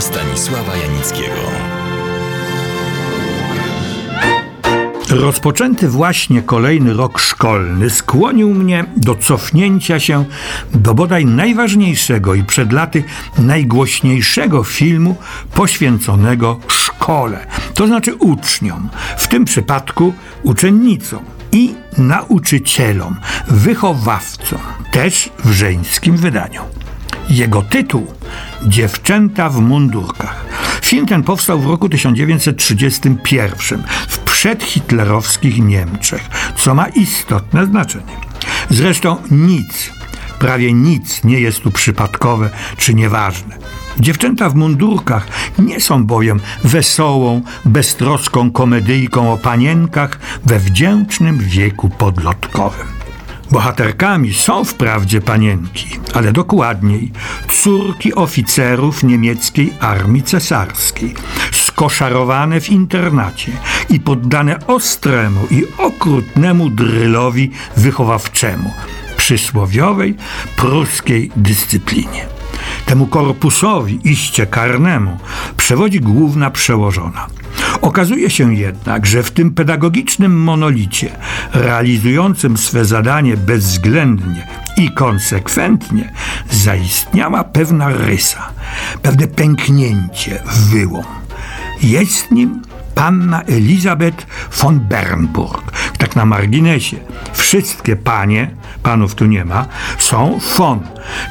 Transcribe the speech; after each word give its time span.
Stanisława 0.00 0.76
Janickiego. 0.76 1.74
Rozpoczęty 5.10 5.88
właśnie 5.88 6.42
kolejny 6.42 6.94
rok 6.94 7.18
szkolny 7.18 7.90
skłonił 7.90 8.54
mnie 8.54 8.84
do 8.96 9.14
cofnięcia 9.14 10.00
się 10.00 10.24
do 10.74 10.94
bodaj 10.94 11.26
najważniejszego 11.26 12.34
i 12.34 12.44
przed 12.44 12.72
laty 12.72 13.04
najgłośniejszego 13.38 14.64
filmu 14.64 15.16
poświęconego 15.54 16.60
szkole, 16.68 17.46
to 17.74 17.86
znaczy 17.86 18.14
uczniom, 18.14 18.88
w 19.16 19.28
tym 19.28 19.44
przypadku 19.44 20.12
uczennicom 20.42 21.24
i 21.52 21.74
nauczycielom, 21.98 23.16
wychowawcom, 23.48 24.60
też 24.92 25.30
w 25.44 25.52
żeńskim 25.52 26.16
wydaniu. 26.16 26.83
Jego 27.30 27.62
tytuł 27.62 28.06
Dziewczęta 28.66 29.48
w 29.48 29.60
mundurkach. 29.60 30.44
Film 30.82 31.06
ten 31.06 31.22
powstał 31.22 31.60
w 31.60 31.66
roku 31.66 31.88
1931 31.88 33.82
w 34.08 34.18
przedhitlerowskich 34.18 35.58
Niemczech, 35.58 36.28
co 36.56 36.74
ma 36.74 36.88
istotne 36.88 37.66
znaczenie. 37.66 38.16
Zresztą 38.70 39.16
nic, 39.30 39.90
prawie 40.38 40.72
nic 40.72 41.24
nie 41.24 41.40
jest 41.40 41.60
tu 41.60 41.70
przypadkowe 41.70 42.50
czy 42.76 42.94
nieważne. 42.94 43.58
Dziewczęta 44.00 44.50
w 44.50 44.54
mundurkach 44.54 45.26
nie 45.58 45.80
są 45.80 46.04
bowiem 46.04 46.40
wesołą, 46.64 47.42
beztroską 47.64 48.50
komedyjką 48.50 49.32
o 49.32 49.36
panienkach 49.36 50.18
we 50.44 50.58
wdzięcznym 50.58 51.38
wieku 51.38 51.88
podlotkowym. 51.88 53.03
Bohaterkami 53.54 54.34
są 54.34 54.64
wprawdzie 54.64 55.20
panienki, 55.20 55.86
ale 56.14 56.32
dokładniej 56.32 57.12
córki 57.48 58.14
oficerów 58.14 59.02
niemieckiej 59.02 59.72
armii 59.80 60.22
cesarskiej, 60.22 61.14
skoszarowane 61.52 62.60
w 62.60 62.70
internacie 62.70 63.52
i 63.90 64.00
poddane 64.00 64.66
ostremu 64.66 65.40
i 65.50 65.64
okrutnemu 65.78 66.70
drylowi 66.70 67.50
wychowawczemu, 67.76 68.70
przysłowiowej 69.16 70.14
pruskiej 70.56 71.30
dyscyplinie. 71.36 72.26
Temu 72.86 73.06
korpusowi, 73.06 74.00
iście 74.04 74.46
karnemu, 74.46 75.18
przewodzi 75.56 76.00
główna 76.00 76.50
przełożona. 76.50 77.26
Okazuje 77.84 78.30
się 78.30 78.54
jednak, 78.54 79.06
że 79.06 79.22
w 79.22 79.30
tym 79.30 79.50
pedagogicznym 79.50 80.42
monolicie, 80.42 81.10
realizującym 81.54 82.56
swe 82.56 82.84
zadanie 82.84 83.36
bezwzględnie 83.36 84.48
i 84.76 84.90
konsekwentnie, 84.90 86.12
zaistniała 86.50 87.44
pewna 87.44 87.88
rysa, 87.88 88.50
pewne 89.02 89.26
pęknięcie, 89.26 90.42
wyłom. 90.46 91.04
Jest 91.82 92.30
nim 92.30 92.62
panna 92.94 93.42
Elizabeth 93.42 94.26
von 94.60 94.80
Bernburg. 94.80 95.72
Tak 95.98 96.16
na 96.16 96.24
marginesie. 96.24 96.96
Wszystkie 97.32 97.96
panie, 97.96 98.50
panów 98.82 99.14
tu 99.14 99.26
nie 99.26 99.44
ma, 99.44 99.66
są 99.98 100.40
von, 100.56 100.80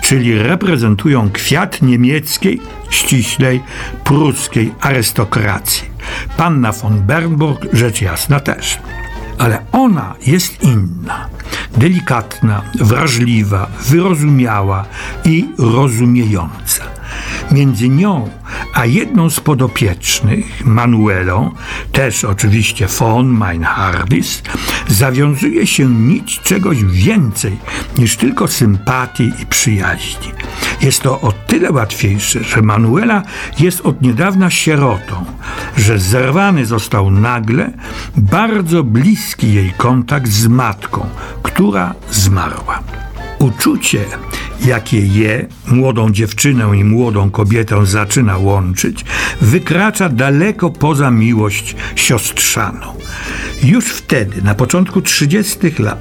czyli 0.04 0.38
reprezentują 0.38 1.30
kwiat 1.30 1.82
niemieckiej, 1.82 2.62
ściślej 2.90 3.64
pruskiej 4.04 4.74
arystokracji. 4.82 5.84
Panna 6.38 6.72
von 6.72 7.02
Bernburg 7.02 7.68
rzecz 7.74 8.02
jasna 8.02 8.40
też. 8.40 8.80
Ale 9.38 9.60
ona 9.72 10.16
jest 10.28 10.64
inna. 10.64 11.30
Delikatna, 11.78 12.62
wrażliwa, 12.76 13.68
wyrozumiała 13.82 14.86
i 15.26 15.50
rozumiejąca. 15.58 16.84
Między 17.52 17.90
nią 17.90 18.30
a 18.74 18.86
jedną 18.86 19.30
z 19.30 19.40
podopiecznych, 19.40 20.66
Manuelą, 20.66 21.52
też 21.92 22.26
oczywiście 22.26 22.88
von 22.88 23.28
Meinhardis, 23.28 24.42
zawiązuje 24.88 25.68
się 25.68 25.86
nic 25.86 26.26
czegoś 26.26 26.84
więcej 26.84 27.58
niż 27.98 28.18
tylko 28.18 28.48
sympatii 28.48 29.32
i 29.42 29.46
przyjaźni. 29.46 30.32
Jest 30.82 31.02
to 31.02 31.22
o 31.22 31.32
tyle 31.32 31.72
łatwiejsze, 31.72 32.44
że 32.44 32.62
Manuela 32.62 33.24
jest 33.60 33.82
od 33.82 34.02
niedawna 34.02 34.50
sierotą, 34.50 35.26
że 35.78 36.00
zerwany 36.00 36.66
został 36.66 37.12
nagle 37.12 37.72
bardzo 38.18 38.84
bliski 38.84 39.54
jej 39.54 39.74
kontakt 39.78 40.28
z 40.28 40.48
matką, 40.48 41.06
która 41.44 41.94
zmarła. 42.12 42.80
Uczucie, 43.44 44.06
jakie 44.66 45.00
je, 45.08 45.48
młodą 45.68 46.12
dziewczynę 46.12 46.78
i 46.78 46.84
młodą 46.84 47.30
kobietę 47.30 47.86
zaczyna 47.86 48.38
łączyć, 48.38 49.06
wykracza 49.42 50.10
daleko 50.10 50.70
poza 50.70 51.12
miłość 51.12 51.76
siostrzaną. 51.96 52.88
Już 53.64 53.86
wtedy, 53.86 54.42
na 54.42 54.56
początku 54.56 55.02
30. 55.02 55.58
lat, 55.80 56.00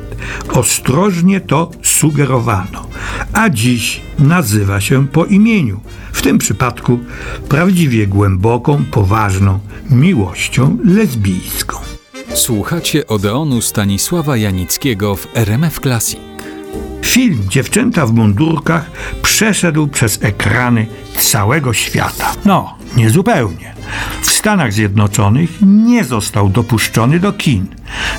ostrożnie 0.49 1.41
to 1.41 1.71
sugerowano, 1.83 2.87
a 3.33 3.51
dziś 3.51 4.01
nazywa 4.19 4.81
się 4.81 5.09
po 5.09 5.25
imieniu. 5.25 5.81
W 6.13 6.23
tym 6.23 6.39
przypadku 6.39 6.99
prawdziwie 7.49 8.07
głęboką, 8.07 8.85
poważną 8.91 9.59
miłością 9.91 10.79
lesbijską. 10.85 11.77
Słuchacie 12.35 13.07
Odeonu 13.07 13.63
Stanisława 13.63 14.37
Janickiego 14.37 15.17
w 15.17 15.27
RMF 15.35 15.81
Classic. 15.81 16.32
Film 17.05 17.39
Dziewczęta 17.49 18.07
w 18.07 18.13
mundurkach 18.13 18.91
przeszedł 19.23 19.87
przez 19.87 20.19
ekrany 20.23 20.87
całego 21.19 21.73
świata. 21.73 22.33
No, 22.45 22.75
niezupełnie. 22.97 23.75
W 24.23 24.31
Stanach 24.31 24.73
Zjednoczonych 24.73 25.51
nie 25.63 26.05
został 26.05 26.49
dopuszczony 26.49 27.21
do 27.21 27.33
kin. 27.33 27.67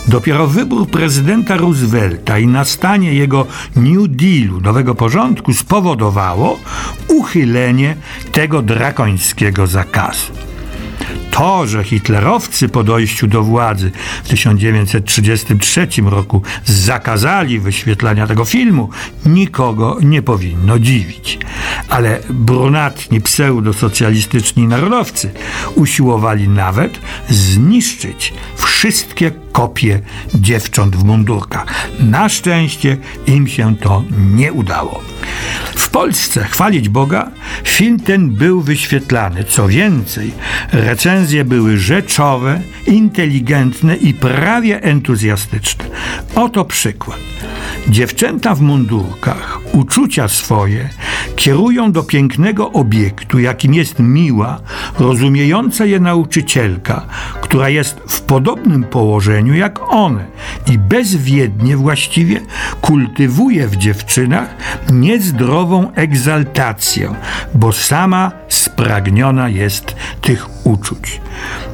Dopiero 0.07 0.47
wybór 0.47 0.87
prezydenta 0.87 1.57
Roosevelta 1.57 2.39
i 2.39 2.47
nastanie 2.47 3.13
jego 3.13 3.47
New 3.75 4.07
Dealu, 4.09 4.61
nowego 4.61 4.95
porządku, 4.95 5.53
spowodowało 5.53 6.59
uchylenie 7.07 7.95
tego 8.31 8.61
drakońskiego 8.61 9.67
zakazu. 9.67 10.33
To, 11.33 11.67
że 11.67 11.83
hitlerowcy 11.83 12.69
po 12.69 12.83
dojściu 12.83 13.27
do 13.27 13.43
władzy 13.43 13.91
w 14.23 14.29
1933 14.29 15.87
roku 16.05 16.41
zakazali 16.65 17.59
wyświetlania 17.59 18.27
tego 18.27 18.45
filmu, 18.45 18.89
nikogo 19.25 19.97
nie 20.01 20.21
powinno 20.21 20.79
dziwić. 20.79 21.39
Ale 21.89 22.19
brunatni 22.29 23.21
pseudosocjalistyczni 23.21 24.67
narodowcy 24.67 25.31
usiłowali 25.75 26.49
nawet 26.49 26.99
zniszczyć 27.29 28.33
wszystkie 28.55 29.31
kopie 29.51 29.99
dziewcząt 30.35 30.95
w 30.95 31.03
mundurkach. 31.03 31.89
Na 31.99 32.29
szczęście 32.29 32.97
im 33.27 33.47
się 33.47 33.75
to 33.75 34.03
nie 34.17 34.53
udało. 34.53 35.01
W 35.75 35.89
Polsce, 35.89 36.43
chwalić 36.43 36.89
Boga, 36.89 37.31
film 37.63 37.99
ten 37.99 38.29
był 38.29 38.61
wyświetlany. 38.61 39.43
Co 39.43 39.67
więcej, 39.67 40.33
recenzje 40.71 41.45
były 41.45 41.77
rzeczowe, 41.77 42.61
inteligentne 42.87 43.95
i 43.95 44.13
prawie 44.13 44.83
entuzjastyczne. 44.83 45.85
Oto 46.35 46.65
przykład. 46.65 47.19
Dziewczęta 47.87 48.55
w 48.55 48.61
mundurkach 48.61 49.59
uczucia 49.73 50.27
swoje 50.27 50.89
kierują 51.35 51.91
do 51.91 52.03
pięknego 52.03 52.71
obiektu, 52.71 53.39
jakim 53.39 53.73
jest 53.73 53.99
miła, 53.99 54.61
rozumiejąca 54.99 55.85
je 55.85 55.99
nauczycielka, 55.99 57.05
która 57.41 57.69
jest 57.69 58.01
w 58.07 58.21
podobnym 58.21 58.83
położeniu 58.83 59.53
jak 59.53 59.79
one 59.93 60.25
i 60.71 60.77
bezwiednie 60.77 61.77
właściwie 61.77 62.41
kultywuje 62.81 63.67
w 63.67 63.75
dziewczynach 63.75 64.55
niezdrową 64.91 65.91
egzaltację, 65.93 67.15
bo 67.53 67.71
sama 67.71 68.31
spragniona 68.47 69.49
jest 69.49 69.95
tych 70.21 70.65
uczuć. 70.65 71.21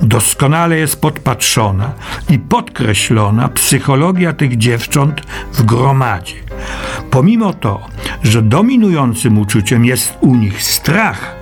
Doskonale 0.02 0.78
jest 0.78 1.02
podpatrzona 1.02 1.94
i 2.30 2.40
podkreślona 2.40 3.48
psychologia 3.48 4.34
tych 4.34 4.58
dziewcząt 4.58 5.22
w 5.54 5.64
gromadzie. 5.64 6.36
Pomimo 7.12 7.54
to, 7.54 7.88
że 8.24 8.42
dominującym 8.42 9.38
uczuciem 9.38 9.86
jest 9.86 10.18
u 10.22 10.36
nich 10.36 10.64
strach, 10.64 11.39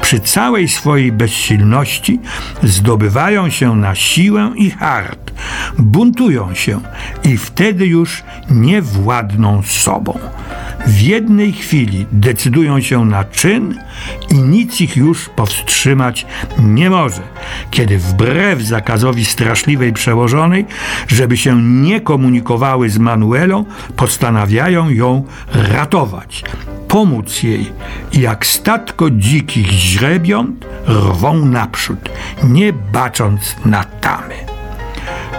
przy 0.00 0.20
całej 0.20 0.68
swojej 0.68 1.12
bezsilności 1.12 2.20
zdobywają 2.62 3.50
się 3.50 3.76
na 3.76 3.94
siłę 3.94 4.52
i 4.56 4.70
hart, 4.70 5.32
buntują 5.78 6.54
się 6.54 6.80
i 7.24 7.36
wtedy 7.36 7.86
już 7.86 8.22
nie 8.50 8.82
władną 8.82 9.62
sobą. 9.62 10.18
W 10.88 11.00
jednej 11.00 11.52
chwili 11.52 12.06
decydują 12.12 12.80
się 12.80 13.04
na 13.04 13.24
czyn 13.24 13.78
i 14.30 14.34
nic 14.34 14.80
ich 14.80 14.96
już 14.96 15.28
powstrzymać 15.28 16.26
nie 16.58 16.90
może, 16.90 17.22
kiedy 17.70 17.98
wbrew 17.98 18.62
zakazowi 18.62 19.24
straszliwej 19.24 19.92
przełożonej, 19.92 20.66
żeby 21.08 21.36
się 21.36 21.62
nie 21.62 22.00
komunikowały 22.00 22.90
z 22.90 22.98
Manuelą, 22.98 23.64
postanawiają 23.96 24.90
ją 24.90 25.24
ratować, 25.52 26.44
pomóc 26.88 27.42
jej 27.42 27.72
jak 28.12 28.46
statko 28.46 29.10
dzikich 29.10 29.70
źrebiąt 29.70 30.66
rwą 30.88 31.46
naprzód, 31.46 32.08
nie 32.44 32.72
bacząc 32.72 33.56
na 33.64 33.84
tamy. 33.84 34.57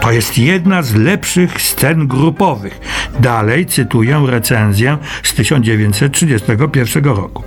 To 0.00 0.12
jest 0.12 0.38
jedna 0.38 0.82
z 0.82 0.94
lepszych 0.94 1.62
scen 1.62 2.06
grupowych. 2.06 2.80
Dalej 3.20 3.66
cytuję 3.66 4.22
recenzję 4.26 4.98
z 5.22 5.34
1931 5.34 7.04
roku. 7.04 7.42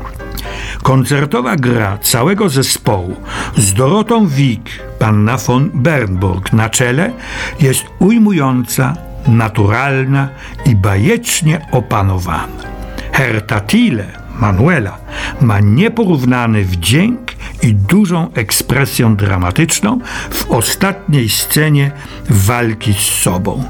Koncertowa 0.84 1.56
gra 1.56 1.98
całego 1.98 2.50
zespołu 2.50 3.16
z 3.58 3.74
Dorotą 3.74 4.28
Wick, 4.28 4.70
panna 5.00 5.38
von 5.38 5.70
Bernburg 5.74 6.54
na 6.54 6.70
czele 6.70 7.12
jest 7.60 7.86
ujmująca, 8.00 8.96
naturalna 9.28 10.30
i 10.66 10.76
bajecznie 10.76 11.68
opanowana. 11.72 12.64
Herta 13.12 13.60
Thiele, 13.60 14.06
Manuela, 14.40 14.98
ma 15.42 15.60
nieporównany 15.60 16.64
wdzięk 16.64 17.33
i 17.64 17.76
dużą 17.76 18.34
ekspresję 18.34 19.16
dramatyczną 19.18 20.00
w 20.32 20.52
ostatniej 20.52 21.30
scenie 21.30 21.92
walki 22.30 22.94
z 22.94 22.98
sobą. 22.98 23.64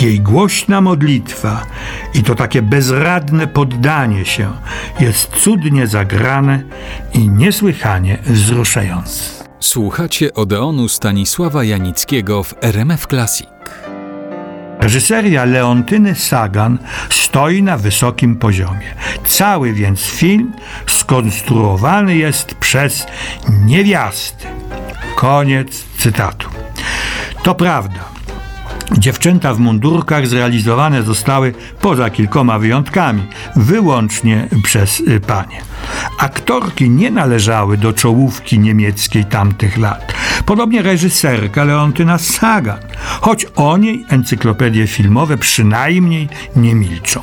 Jej 0.00 0.20
głośna 0.20 0.80
modlitwa 0.80 1.66
i 2.14 2.22
to 2.22 2.34
takie 2.34 2.62
bezradne 2.62 3.46
poddanie 3.46 4.24
się 4.24 4.50
jest 5.00 5.30
cudnie 5.30 5.86
zagrane 5.86 6.62
i 7.14 7.28
niesłychanie 7.28 8.18
wzruszające. 8.26 9.44
Słuchacie 9.60 10.34
Odeonu 10.34 10.88
Stanisława 10.88 11.64
Janickiego 11.64 12.42
w 12.42 12.54
RMF 12.60 13.06
Classic. 13.06 13.53
Reżyseria 14.84 15.44
Leontyny 15.44 16.14
Sagan 16.14 16.78
stoi 17.10 17.62
na 17.62 17.78
wysokim 17.78 18.36
poziomie. 18.36 18.94
Cały 19.26 19.72
więc 19.72 20.00
film 20.00 20.52
skonstruowany 20.86 22.16
jest 22.16 22.54
przez 22.54 23.06
niewiasty. 23.64 24.46
Koniec 25.16 25.84
cytatu. 25.98 26.48
To 27.42 27.54
prawda. 27.54 28.13
Dziewczęta 28.92 29.54
w 29.54 29.58
mundurkach 29.58 30.26
zrealizowane 30.26 31.02
zostały 31.02 31.54
poza 31.80 32.10
kilkoma 32.10 32.58
wyjątkami, 32.58 33.22
wyłącznie 33.56 34.48
przez 34.62 35.00
y, 35.00 35.20
panie. 35.20 35.60
Aktorki 36.18 36.90
nie 36.90 37.10
należały 37.10 37.76
do 37.76 37.92
czołówki 37.92 38.58
niemieckiej 38.58 39.24
tamtych 39.24 39.78
lat. 39.78 40.14
Podobnie 40.46 40.82
reżyserka 40.82 41.64
Leontyna 41.64 42.18
Sagan, 42.18 42.78
choć 43.20 43.46
o 43.56 43.76
niej 43.76 44.04
encyklopedie 44.08 44.86
filmowe 44.86 45.38
przynajmniej 45.38 46.28
nie 46.56 46.74
milczą. 46.74 47.22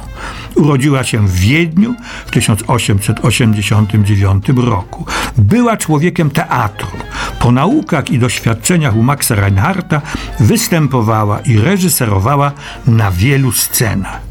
Urodziła 0.56 1.04
się 1.04 1.28
w 1.28 1.36
Wiedniu 1.36 1.96
w 2.26 2.32
1889 2.32 4.46
roku. 4.56 5.06
Była 5.38 5.78
człowiekiem 5.78 6.30
teatru. 6.30 6.98
Po 7.40 7.52
naukach 7.52 8.10
i 8.10 8.20
doświadczeniach 8.20 8.96
u 8.96 9.04
Maxa 9.04 9.36
Reinharta 9.36 10.02
występowała 10.40 11.40
i 11.40 11.58
reżyserowała 11.58 12.52
na 12.88 13.12
wielu 13.12 13.52
scenach 13.52 14.22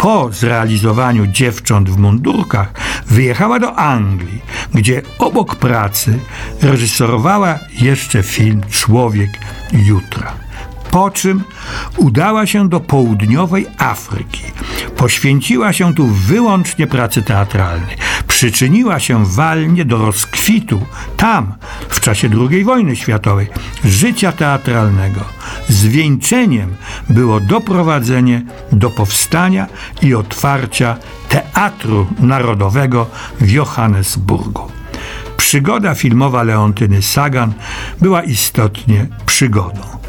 po 0.00 0.32
zrealizowaniu 0.32 1.26
dziewcząt 1.26 1.90
w 1.90 1.98
mundurkach 1.98 2.72
wyjechała 3.06 3.58
do 3.58 3.76
Anglii, 3.76 4.42
gdzie 4.74 5.02
obok 5.18 5.56
pracy 5.56 6.18
reżyserowała 6.62 7.58
jeszcze 7.80 8.22
film 8.22 8.60
Człowiek 8.70 9.30
Jutra. 9.72 10.32
Po 10.90 11.10
czym 11.10 11.44
udała 11.96 12.46
się 12.46 12.68
do 12.68 12.80
południowej 12.80 13.66
Afryki. 13.78 14.42
Poświęciła 14.96 15.72
się 15.72 15.94
tu 15.94 16.06
wyłącznie 16.06 16.86
pracy 16.86 17.22
teatralnej. 17.22 17.96
Przyczyniła 18.26 19.00
się 19.00 19.26
walnie 19.26 19.84
do 19.84 19.98
rozkwitu 19.98 20.86
tam, 21.16 21.54
w 21.88 22.00
czasie 22.00 22.30
II 22.50 22.64
wojny 22.64 22.96
światowej, 22.96 23.46
życia 23.84 24.32
teatralnego. 24.32 25.20
Zwieńczeniem 25.68 26.74
było 27.08 27.40
doprowadzenie 27.40 28.42
do 28.72 28.90
powstania 28.90 29.66
i 30.02 30.14
otwarcia 30.14 30.96
Teatru 31.28 32.06
Narodowego 32.18 33.06
w 33.40 33.50
Johannesburgu. 33.50 34.62
Przygoda 35.36 35.94
filmowa 35.94 36.42
Leontyny 36.42 37.02
Sagan 37.02 37.52
była 38.00 38.22
istotnie 38.22 39.06
przygodą 39.26 39.99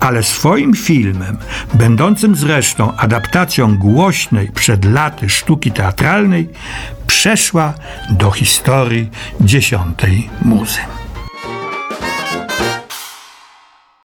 ale 0.00 0.22
swoim 0.22 0.74
filmem, 0.74 1.38
będącym 1.74 2.36
zresztą 2.36 2.96
adaptacją 2.96 3.78
głośnej 3.78 4.48
przed 4.48 4.84
laty 4.84 5.28
sztuki 5.28 5.72
teatralnej, 5.72 6.48
przeszła 7.06 7.74
do 8.10 8.30
historii 8.30 9.10
dziesiątej 9.40 10.30
muzy. 10.42 10.99